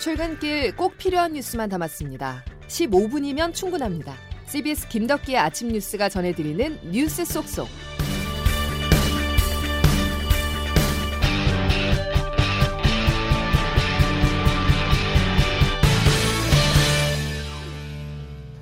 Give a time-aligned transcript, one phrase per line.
[0.00, 2.42] 출근길 꼭 필요한 뉴스만 담았습니다.
[2.68, 4.14] 15분이면 충분합니다.
[4.46, 7.68] CBS 김덕기의 아침 뉴스가 전해드리는 뉴스 속속.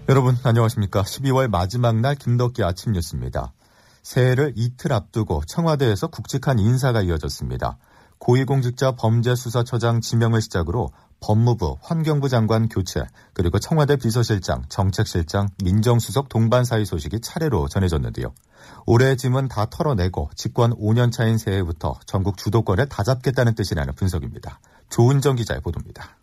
[0.08, 1.02] 여러분 안녕하십니까.
[1.02, 3.52] 12월 마지막 날 김덕기 아침 뉴스입니다.
[4.02, 7.78] 새해를 이틀 앞두고 청와대에서 굵직한 인사가 이어졌습니다.
[8.18, 13.02] 고위공직자 범죄수사처장 지명을 시작으로 법무부, 환경부 장관 교체,
[13.32, 18.32] 그리고 청와대 비서실장, 정책실장, 민정수석 동반 사이 소식이 차례로 전해졌는데요.
[18.86, 24.60] 올해 짐은 다 털어내고 집권 5년 차인 새해부터 전국 주도권을 다 잡겠다는 뜻이라는 분석입니다.
[24.90, 26.16] 조은정 기자의 보도입니다.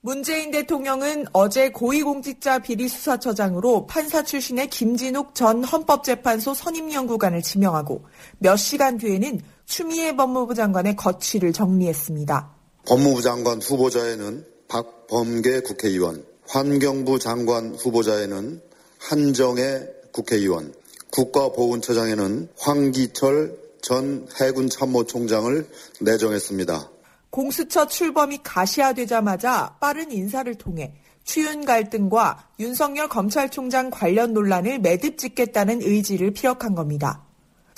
[0.00, 8.04] 문재인 대통령은 어제 고위공직자 비리수사처장으로 판사 출신의 김진욱 전 헌법재판소 선임연구관을 지명하고
[8.38, 12.54] 몇 시간 뒤에는 추미애 법무부 장관의 거취를 정리했습니다.
[12.86, 18.62] 법무부 장관 후보자에는 박범계 국회의원, 환경부 장관 후보자에는
[18.98, 20.72] 한정혜 국회의원,
[21.12, 25.68] 국가보훈처장에는 황기철 전 해군 참모총장을
[26.00, 26.90] 내정했습니다.
[27.28, 30.94] 공수처 출범이 가시화되자마자 빠른 인사를 통해
[31.24, 37.27] 추윤 갈등과 윤석열 검찰총장 관련 논란을 매듭 짓겠다는 의지를 피력한 겁니다.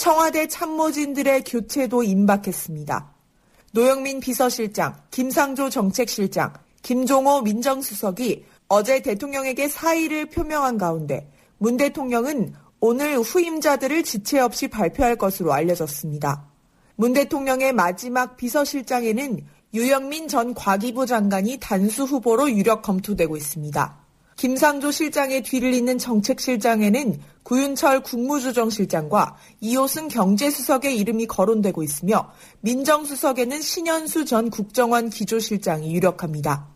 [0.01, 3.15] 청와대 참모진들의 교체도 임박했습니다.
[3.73, 14.03] 노영민 비서실장, 김상조 정책실장, 김종호 민정수석이 어제 대통령에게 사의를 표명한 가운데 문 대통령은 오늘 후임자들을
[14.05, 16.47] 지체 없이 발표할 것으로 알려졌습니다.
[16.97, 24.00] 문 대통령의 마지막 비서실장에는 유영민 전 과기부 장관이 단수 후보로 유력 검토되고 있습니다.
[24.41, 34.49] 김상조 실장의 뒤를 잇는 정책실장에는 구윤철 국무조정실장과 이호승 경제수석의 이름이 거론되고 있으며 민정수석에는 신현수 전
[34.49, 36.69] 국정원 기조실장이 유력합니다.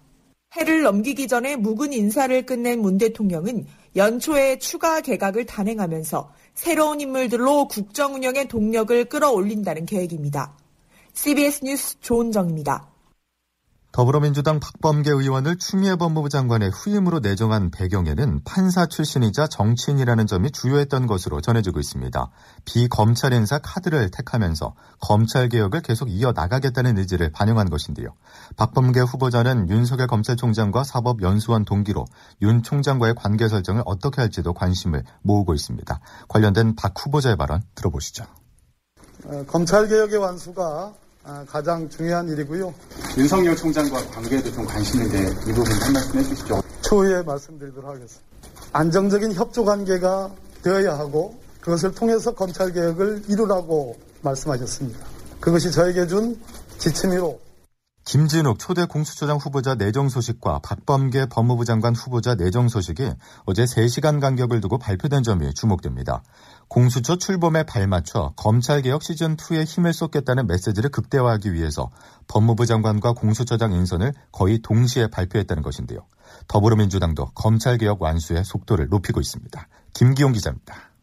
[0.55, 3.65] 해를 넘기기 전에 묵은 인사를 끝낸 문 대통령은
[3.97, 10.55] 연초에 추가 개각을 단행하면서 새로운 인물들로 국정 운영의 동력을 끌어올린다는 계획입니다.
[11.15, 12.94] CBS 뉴스 조은정입니다.
[13.94, 21.41] 더불어민주당 박범계 의원을 추미애 법무부 장관의 후임으로 내정한 배경에는 판사 출신이자 정치인이라는 점이 주요했던 것으로
[21.41, 22.31] 전해지고 있습니다.
[22.65, 28.09] 비검찰 인사 카드를 택하면서 검찰 개혁을 계속 이어 나가겠다는 의지를 반영한 것인데요.
[28.56, 32.05] 박범계 후보자는 윤석열 검찰총장과 사법연수원 동기로
[32.43, 36.00] 윤 총장과의 관계 설정을 어떻게 할지도 관심을 모으고 있습니다.
[36.26, 38.25] 관련된 박 후보자의 발언 들어보시죠.
[39.26, 41.03] 어, 검찰 개혁의 완수가 아,
[41.47, 42.73] 가장 중요한 일이고요.
[43.17, 46.62] 윤석열 총장과 관계에도 좀 관심 있는데 이 부분 한 말씀 해주시죠.
[46.83, 48.25] 추후에 말씀드리도록 하겠습니다.
[48.73, 50.31] 안정적인 협조 관계가
[50.62, 54.99] 되어야 하고 그것을 통해서 검찰 개혁을 이루라고 말씀하셨습니다.
[55.41, 56.39] 그것이 저에게 준
[56.79, 57.41] 지침이로
[58.04, 63.10] 김진욱 초대 공수처장 후보자 내정 소식과 박범계 법무부 장관 후보자 내정 소식이
[63.47, 66.22] 어제 3시간 간격을 두고 발표된 점이 주목됩니다.
[66.69, 71.91] 공수처 출범에 발맞춰 검찰개혁 시즌2에 힘을 쏟겠다는 메시지를 극대화하기 위해서
[72.28, 76.00] 법무부 장관과 공수처장 인선을 거의 동시에 발표했다는 것인데요.
[76.47, 79.69] 더불어민주당도 검찰개혁 완수의 속도를 높이고 있습니다.
[79.94, 80.94] 김기용 기자입니다.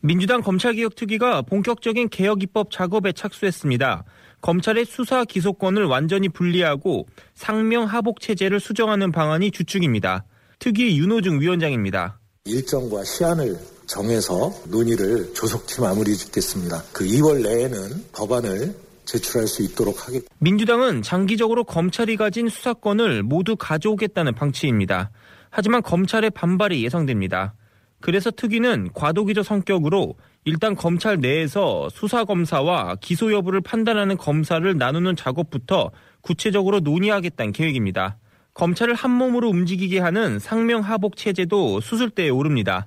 [0.00, 4.04] 민주당 검찰개혁 특위가 본격적인 개혁 입법 작업에 착수했습니다.
[4.44, 10.26] 검찰의 수사 기소권을 완전히 분리하고 상명 하복 체제를 수정하는 방안이 주축입니다.
[10.58, 12.18] 특위 윤호중 위원장입니다.
[12.44, 13.56] 일정과 시한을
[13.86, 16.82] 정해서 논의를 조속히 마무리 짓겠습니다.
[16.92, 18.74] 그 2월 내에는 법안을
[19.06, 25.10] 제출할 수 있도록 하겠 민주당은 장기적으로 검찰이 가진 수사권을 모두 가져오겠다는 방침입니다.
[25.48, 27.54] 하지만 검찰의 반발이 예상됩니다.
[28.02, 35.90] 그래서 특위는 과도기적 성격으로 일단 검찰 내에서 수사검사와 기소 여부를 판단하는 검사를 나누는 작업부터
[36.20, 38.18] 구체적으로 논의하겠다는 계획입니다.
[38.52, 42.86] 검찰을 한 몸으로 움직이게 하는 상명하복 체제도 수술대에 오릅니다.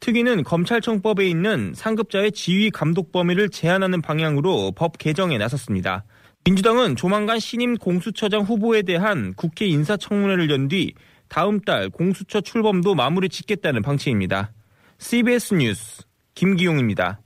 [0.00, 6.04] 특위는 검찰청법에 있는 상급자의 지휘 감독 범위를 제한하는 방향으로 법 개정에 나섰습니다.
[6.44, 10.92] 민주당은 조만간 신임 공수처장 후보에 대한 국회 인사청문회를 연 뒤
[11.28, 14.52] 다음 달 공수처 출범도 마무리 짓겠다는 방침입니다.
[14.98, 16.02] CBS 뉴스
[16.36, 17.22] 김기용입니다.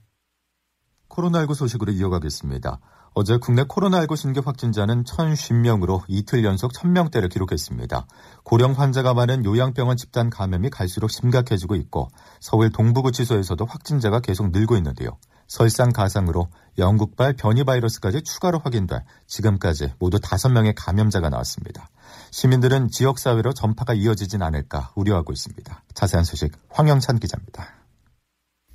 [1.08, 2.78] 코로나19 소식으로 이어가겠습니다.
[3.12, 8.06] 어제 국내 코로나19 신규 확진자는 1,050명으로 이틀 연속 1,000명대를 기록했습니다.
[8.44, 12.08] 고령 환자가 많은 요양병원 집단 감염이 갈수록 심각해지고 있고
[12.38, 15.18] 서울 동부구치소에서도 확진자가 계속 늘고 있는데요.
[15.48, 16.46] 설상가상으로
[16.78, 21.90] 영국발 변이 바이러스까지 추가로 확인돼 지금까지 모두 5명의 감염자가 나왔습니다.
[22.30, 25.82] 시민들은 지역사회로 전파가 이어지진 않을까 우려하고 있습니다.
[25.94, 27.79] 자세한 소식 황영찬 기자입니다.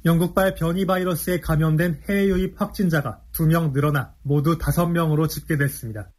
[0.06, 6.12] 영국발 변이 바이러스에 감염된 해외 유입 확진자가 2명 늘어나 모두 5명으로 집계됐습니다.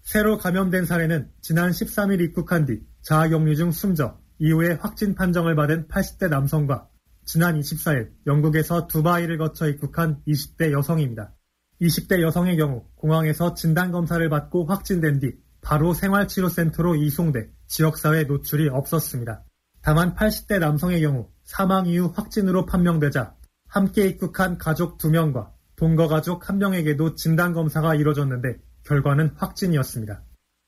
[0.00, 6.30] 새로 감염된 사례는 지난 13일 입국한 뒤 자가격리 중 숨져 이후에 확진 판정을 받은 80대
[6.30, 6.88] 남성과
[7.26, 11.34] 지난 24일 영국에서 두바이를 거쳐 입국한 20대 여성입니다.
[11.82, 19.44] 20대 여성의 경우 공항에서 진단검사를 받고 확진된 뒤 바로 생활치료센터로 이송돼 지역사회 노출이 없었습니다.
[19.84, 23.34] 다만 80대 남성의 경우 사망 이후 확진으로 판명되자
[23.68, 30.22] 함께 입국한 가족 2명과 동거 가족 1명에게도 진단 검사가 이뤄졌는데 결과는 확진이었습니다.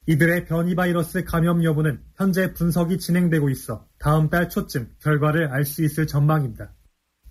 [0.07, 5.83] 이들의 변이 바이러스 감염 여부는 현재 분석이 진행되고 있어 다음 달 초쯤 결과를 알 수
[5.83, 6.75] 있을 전망입니다.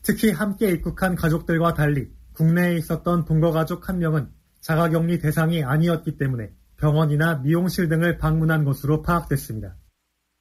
[0.02, 4.30] 특히 함께 입국한 가족들과 달리 국내에 있었던 동거 가족 한 명은
[4.60, 9.76] 자가격리 대상이 아니었기 때문에 병원이나 미용실 등을 방문한 것으로 파악됐습니다.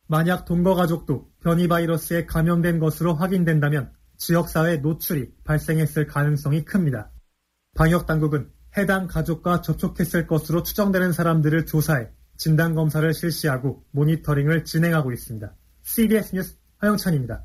[0.06, 7.10] 만약 동거 가족도 변이 바이러스에 감염된 것으로 확인된다면 지역사회 노출이 발생했을 가능성이 큽니다.
[7.74, 15.54] 방역 당국은 해당 가족과 접촉했을 것으로 추정되는 사람들을 조사해 진단 검사를 실시하고 모니터링을 진행하고 있습니다.
[15.82, 17.44] CBS 뉴스 허영찬입니다.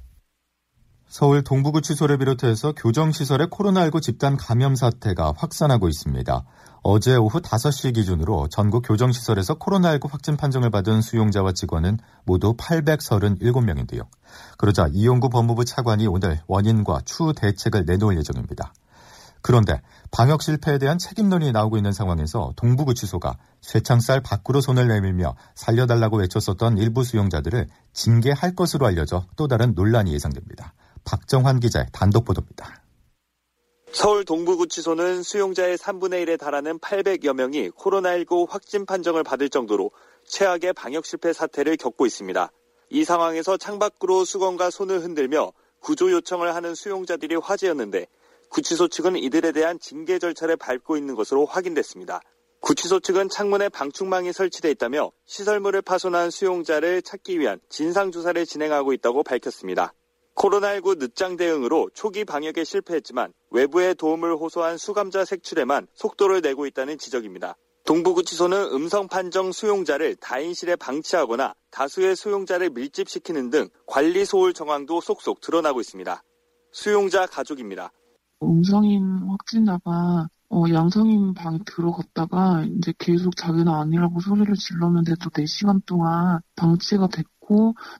[1.09, 6.45] 서울 동부구치소를 비롯해서 교정시설의 코로나19 집단 감염 사태가 확산하고 있습니다.
[6.83, 14.06] 어제 오후 5시 기준으로 전국 교정시설에서 코로나19 확진 판정을 받은 수용자와 직원은 모두 837명인데요.
[14.59, 18.71] 그러자 이용구 법무부 차관이 오늘 원인과 추후 대책을 내놓을 예정입니다.
[19.41, 26.77] 그런데 방역 실패에 대한 책임론이 나오고 있는 상황에서 동부구치소가 쇠창살 밖으로 손을 내밀며 살려달라고 외쳤었던
[26.77, 30.73] 일부 수용자들을 징계할 것으로 알려져 또 다른 논란이 예상됩니다.
[31.03, 32.83] 박정환 기자의 단독 보도입니다.
[33.91, 39.91] 서울 동부구치소는 수용자의 3분의 1에 달하는 800여 명이 코로나19 확진 판정을 받을 정도로
[40.27, 42.51] 최악의 방역 실패 사태를 겪고 있습니다.
[42.91, 48.05] 이 상황에서 창밖으로 수건과 손을 흔들며 구조 요청을 하는 수용자들이 화제였는데
[48.49, 52.21] 구치소 측은 이들에 대한 징계 절차를 밟고 있는 것으로 확인됐습니다.
[52.61, 59.93] 구치소 측은 창문에 방충망이 설치돼 있다며 시설물을 파손한 수용자를 찾기 위한 진상조사를 진행하고 있다고 밝혔습니다.
[60.35, 67.55] 코로나19 늦장 대응으로 초기 방역에 실패했지만 외부의 도움을 호소한 수감자 색출에만 속도를 내고 있다는 지적입니다.
[67.85, 75.79] 동부구치소는 음성 판정 수용자를 다인실에 방치하거나 다수의 수용자를 밀집시키는 등 관리 소홀 정황도 속속 드러나고
[75.81, 76.23] 있습니다.
[76.71, 77.91] 수용자 가족입니다.
[78.43, 87.07] 음성인 확진자가 어, 양성인 방에 들어갔다가 이제 계속 자기는 아니라고 소리를 질렀는데도 4시간 동안 방치가
[87.07, 87.38] 됐고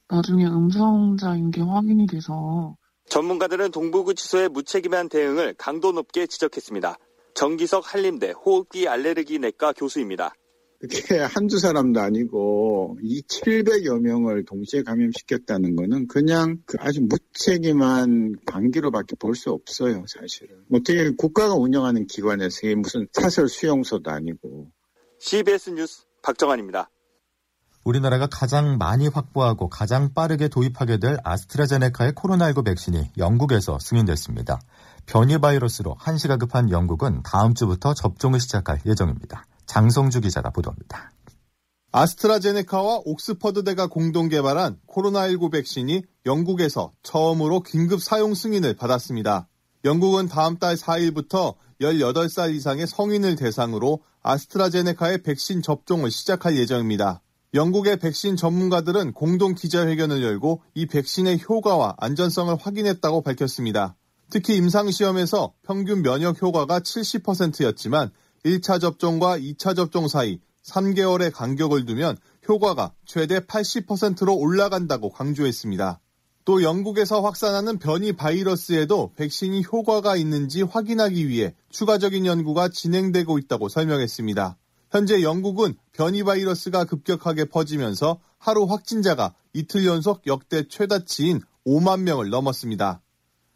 [0.07, 2.75] 나중에 음성자인 게 확인이 돼서
[3.09, 6.97] 전문가들은 동부구치소의 무책임한 대응을 강도 높게 지적했습니다.
[7.33, 10.33] 정기석 한림대 호흡기 알레르기 내과 교수입니다.
[10.81, 19.15] 그게 한두 사람도 아니고 이 700여 명을 동시에 감염시켰다는 거는 그냥 그 아주 무책임한 관계로밖에
[19.17, 20.63] 볼 수 없어요, 사실은.
[20.71, 24.71] 어떻게 국가가 운영하는 기관에서 무슨 사설 수용소도 아니고.
[25.19, 26.89] CBS 뉴스 박정환입니다.
[27.83, 34.59] 우리나라가 가장 많이 확보하고 가장 빠르게 도입하게 될 아스트라제네카의 코로나19 백신이 영국에서 승인됐습니다.
[35.05, 39.45] 변이 바이러스로 한시가 급한 영국은 다음 주부터 접종을 시작할 예정입니다.
[39.65, 41.11] 장성주 기자가 보도합니다.
[41.91, 49.47] 아스트라제네카와 옥스퍼드대가 공동 개발한 코로나19 백신이 영국에서 처음으로 긴급 사용 승인을 받았습니다.
[49.85, 57.21] 영국은 다음 달 4일부터 18살 이상의 성인을 대상으로 아스트라제네카의 백신 접종을 시작할 예정입니다.
[57.56, 63.95] 영국의 백신 전문가들은 공동 기자회견을 열고 이 백신의 효과와 안전성을 확인했다고 밝혔습니다.
[64.29, 68.11] 특히 임상시험에서 평균 면역 효과가 70%였지만
[68.45, 75.99] 1차 접종과 2차 접종 사이 3개월의 간격을 두면 효과가 최대 80%로 올라간다고 강조했습니다.
[76.45, 84.57] 또 영국에서 확산하는 변이 바이러스에도 백신이 효과가 있는지 확인하기 위해 추가적인 연구가 진행되고 있다고 설명했습니다.
[84.91, 93.01] 현재 영국은 변이 바이러스가 급격하게 퍼지면서 하루 확진자가 이틀 연속 역대 최다치인 5만 명을 넘었습니다.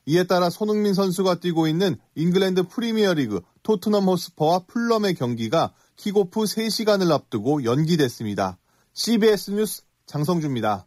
[0.06, 7.64] 이에 따라 손흥민 선수가 뛰고 있는 잉글랜드 프리미어리그 토트넘 호스퍼와 풀럼의 경기가 킥오프 3시간을 앞두고
[7.64, 8.58] 연기됐습니다.
[8.94, 10.86] CBS 뉴스 장성주입니다.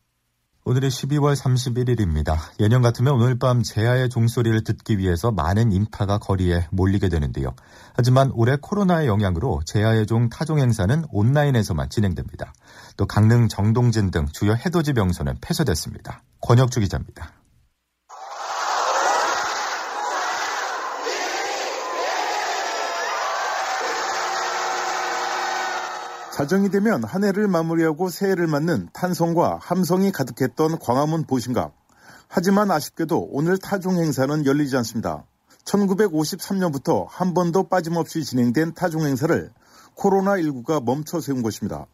[0.69, 2.39] 오늘이 12월 31일입니다.
[2.59, 7.55] 예년 같으면 오늘 밤 제야의 종소리를 듣기 위해서 많은 인파가 거리에 몰리게 되는데요.
[7.95, 12.53] 하지만 올해 코로나의 영향으로 제아의 종 타종 행사는 온라인에서만 진행됩니다.
[12.97, 16.25] 또 강릉 정동진 등 주요 해돋이 명소는 폐쇄됐습니다.
[16.41, 17.31] 권혁주 기자입니다.
[26.37, 31.75] 자정이 되면 한 해를 마무리하고 새해를 맞는 탄성과 함성이 가득했던 광화문 보신각.
[32.29, 35.25] 하지만 아쉽게도 오늘 타종 행사는 열리지 않습니다.
[35.65, 39.51] 1953년부터 한 번도 빠짐없이 진행된 타종 행사를
[39.97, 41.87] 코로나19가 멈춰 세운 것입니다.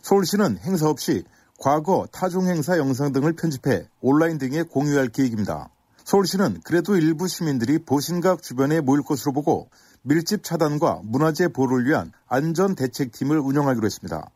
[0.00, 1.24] 서울시는 행사 없이
[1.58, 5.68] 과거 타종 행사 영상 등을 편집해 온라인 등에 공유할 계획입니다.
[6.04, 9.68] 서울시는 그래도 일부 시민들이 보신각 주변에 모일 것으로 보고
[10.02, 14.30] 밀집 차단과 문화재 보호를 위한 안전 대책팀을 운영하기로 했습니다.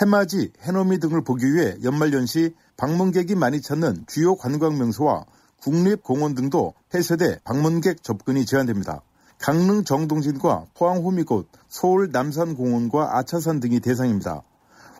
[0.00, 5.26] 해맞이, 해넘이 등을 보기 위해 연말연시 방문객이 많이 찾는 주요 관광 명소와
[5.60, 9.02] 국립공원 등도 폐쇄돼 방문객 접근이 제한됩니다.
[9.38, 14.42] 강릉 정동진과 포항 호미곶, 서울 남산공원과 아차산 등이 대상입니다.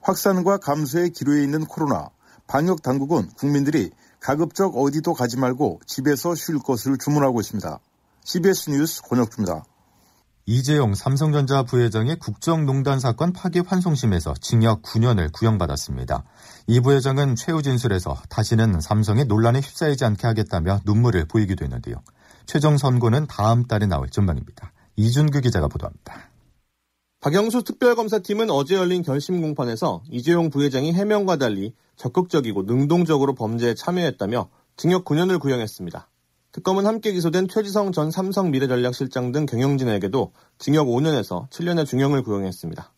[0.03, 2.11] 확산과 감소의 기로에 있는 코로나,
[2.47, 7.79] 방역 당국은 국민들이 가급적 어디도 가지 말고 집에서 쉴 것을 주문하고 있습니다.
[8.25, 9.65] CBS 뉴스 권혁주입니다.
[10.53, 16.25] 이재용 삼성전자 부회장의 국정농단 사건 파기 환송심에서 징역 9년을 구형받았습니다.
[16.67, 22.03] 이 부회장은 최후 진술에서 다시는 삼성의 논란에 휩싸이지 않게 하겠다며 눈물을 보이기도 했는데요.
[22.47, 24.73] 최종 선고는 다음 달에 나올 전망입니다.
[24.97, 26.31] 이준규 기자가 보도합니다.
[27.21, 35.05] 박영수 특별검사팀은 어제 열린 결심 공판에서 이재용 부회장이 해명과 달리 적극적이고 능동적으로 범죄에 참여했다며 징역
[35.05, 36.10] 9년을 구형했습니다.
[36.53, 42.93] 특검은 함께 기소된 최지성 전 삼성 미래전략실장 등 경영진에게도 징역 5년에서 7년의 중형을 구형했습니다.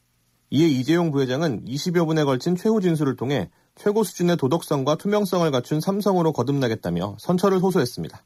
[0.50, 6.32] 이에 이재용 부회장은 20여 분에 걸친 최후 진술을 통해 최고 수준의 도덕성과 투명성을 갖춘 삼성으로
[6.32, 8.22] 거듭나겠다며 선처를 호소했습니다.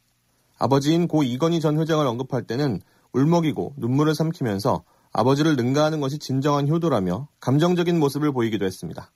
[0.59, 2.81] 아버지인 고 이건희 전 회장을 언급할 때는
[3.13, 9.13] 울먹이고 눈물을 삼키면서 아버지를 능가하는 것이 진정한 효도라며 감정적인 모습을 보이기도 했습니다.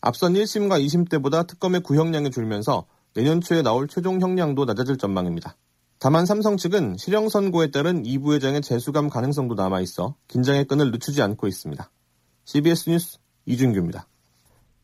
[0.00, 2.86] 앞선 1심과 2심 때보다 특검의 구형량이 줄면서
[3.16, 5.56] 내년 초에 나올 최종 형량도 낮아질 전망입니다.
[5.98, 11.22] 다만 삼성 측은 실형 선고에 따른 이 부회장의 재수감 가능성도 남아 있어 긴장의 끈을 늦추지
[11.22, 11.90] 않고 있습니다.
[12.44, 14.06] CBS 뉴스 이준규입니다.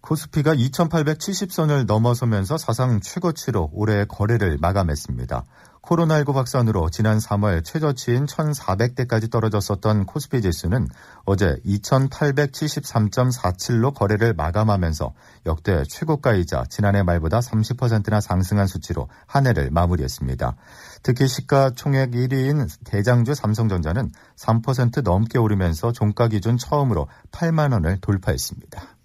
[0.02, 5.44] 코스피가 2870선을 넘어서면서 사상 최고치로 올해 거래를 마감했습니다.
[5.82, 10.88] 코로나19 확산으로 지난 3월 최저치인 1400대까지 떨어졌었던 코스피 지수는
[11.24, 15.12] 어제 2873.47로 거래를 마감하면서
[15.46, 20.54] 역대 최고가이자 지난해 말보다 30%나 상승한 수치로 한 해를 마무리했습니다.
[21.02, 29.01] 특히 시가총액 1위인 대장주 삼성전자는 3% 넘게 오르면서 종가 기준 처음으로 8만 원을 돌파했습니다.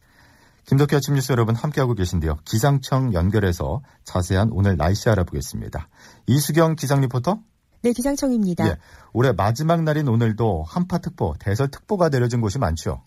[0.68, 2.40] 김덕기 아침 뉴스 여러분 함께하고 계신데요.
[2.44, 5.88] 기상청 연결해서 자세한 오늘 날씨 알아보겠습니다.
[6.28, 7.40] 이수경 기상 리포터.
[7.84, 8.68] 네, 기상청입니다.
[8.68, 8.78] 예,
[9.14, 13.02] 올해 마지막 날인 오늘도 한파특보, 대설특보가 내려진 곳이 많죠.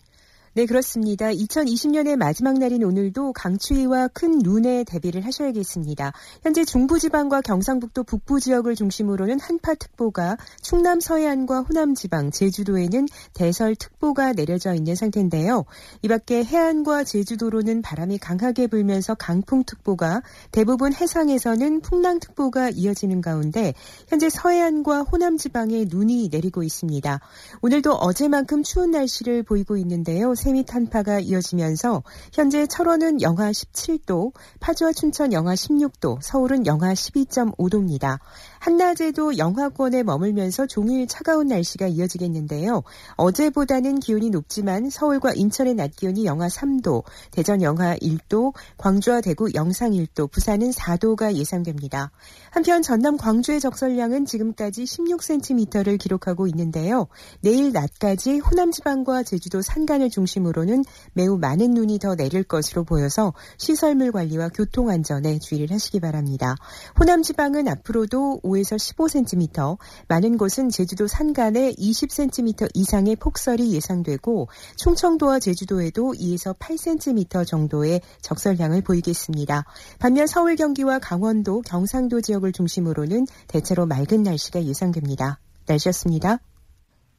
[0.53, 1.29] 네, 그렇습니다.
[1.29, 6.11] 2020년의 마지막 날인 오늘도 강추위와 큰 눈에 대비를 하셔야겠습니다.
[6.43, 14.93] 현재 중부지방과 경상북도 북부 지역을 중심으로는 한파특보가 충남 서해안과 호남 지방, 제주도에는 대설특보가 내려져 있는
[14.95, 15.63] 상태인데요.
[16.01, 23.73] 이 밖에 해안과 제주도로는 바람이 강하게 불면서 강풍특보가 대부분 해상에서는 풍랑특보가 이어지는 가운데
[24.09, 27.21] 현재 서해안과 호남 지방에 눈이 내리고 있습니다.
[27.61, 30.35] 오늘도 어제만큼 추운 날씨를 보이고 있는데요.
[30.41, 32.01] 세미 탄파가 이어지면서
[32.33, 38.17] 현재 철원은 영하 17도, 파주와 춘천 영하 16도, 서울은 영하 12.5도입니다.
[38.57, 42.81] 한낮에도 영하권에 머물면서 종일 차가운 날씨가 이어지겠는데요.
[43.17, 49.91] 어제보다는 기온이 높지만 서울과 인천의 낮 기온이 영하 3도, 대전 영하 1도, 광주와 대구 영상
[49.91, 52.11] 1도, 부산은 4도가 예상됩니다.
[52.49, 57.07] 한편 전남 광주의 적설량은 지금까지 16cm를 기록하고 있는데요.
[57.41, 64.11] 내일 낮까지 호남 지방과 제주도 산간을 중심으로는 매우 많은 눈이 더 내릴 것으로 보여서 시설물
[64.11, 66.55] 관리와 교통 안전에 주의를 하시기 바랍니다.
[66.99, 74.47] 호남 지방은 앞으로도 5에서 15cm, 많은 곳은 제주도 산간에 20cm 이상의 폭설이 예상되고
[74.77, 79.65] 충청도와 제주도에도 2에서 8cm 정도의 적설량을 보이겠습니다.
[79.99, 85.39] 반면 서울 경기와 강원도, 경상도 지역을 중심으로는 대체로 맑은 날씨가 예상됩니다.
[85.65, 86.39] 날씨였습니다.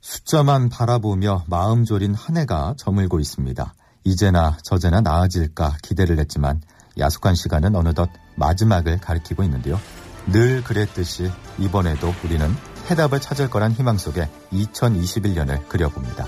[0.02, 3.75] 숫자만 바라보며 마음 졸인 한 해가 저물고 있습니다.
[4.04, 6.61] 이제나 저제나 나아질까 기대를 했지만
[6.99, 9.80] 야속한 시간은 어느덧 마지막을 가리키고 있는데요.
[10.26, 12.54] 늘 그랬듯이 이번에도 우리는
[12.90, 16.26] 해답을 찾을 거란 희망 속에 2021년을 그려봅니다.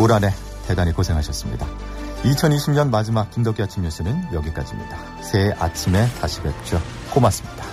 [0.00, 0.30] 올 한 해
[0.66, 1.66] 대단히 고생하셨습니다.
[2.22, 5.22] 2020년 마지막 김덕기 아침 뉴스는 여기까지입니다.
[5.22, 6.80] 새해 아침에 다시 뵙죠.
[7.12, 7.71] 고맙습니다.